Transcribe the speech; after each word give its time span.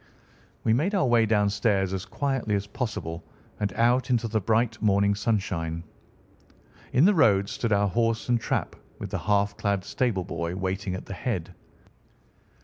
We 0.63 0.73
made 0.73 0.95
our 0.95 1.05
way 1.05 1.27
downstairs 1.27 1.93
as 1.93 2.05
quietly 2.05 2.55
as 2.55 2.65
possible, 2.65 3.23
and 3.59 3.71
out 3.73 4.09
into 4.09 4.27
the 4.27 4.41
bright 4.41 4.81
morning 4.81 5.13
sunshine. 5.13 5.83
In 6.91 7.05
the 7.05 7.13
road 7.13 7.47
stood 7.49 7.71
our 7.71 7.87
horse 7.87 8.27
and 8.27 8.41
trap, 8.41 8.75
with 8.97 9.11
the 9.11 9.19
half 9.19 9.57
clad 9.57 9.83
stable 9.85 10.23
boy 10.23 10.55
waiting 10.55 10.95
at 10.95 11.05
the 11.05 11.13
head. 11.13 11.53